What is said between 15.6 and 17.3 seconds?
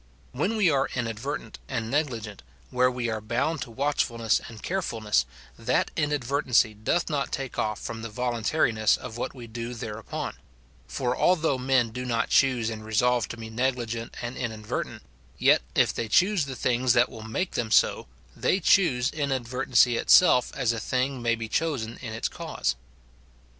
if they choose the things that will